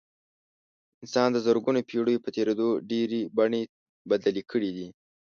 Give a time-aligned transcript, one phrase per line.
[1.03, 3.61] انسان د زرګونو پېړیو په تېرېدو ډېرې بڼې
[4.09, 4.87] بدلې کړې دي.